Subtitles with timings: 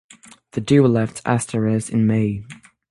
[0.53, 2.43] The duo left Asteras in May.